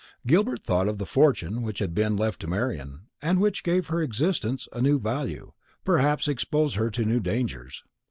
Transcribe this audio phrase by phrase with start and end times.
[0.25, 4.01] Gilbert thought of the fortune which had been left to Marian, and which gave her
[4.01, 5.51] existence a new value,
[5.85, 7.83] perhaps exposed her to new dangers.